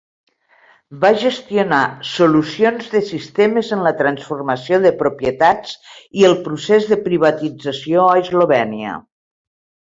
[1.01, 5.77] Va gestionar solucions de sistemes en la transformació de propietats
[6.23, 8.99] i el procés de privatització a Eslovènia.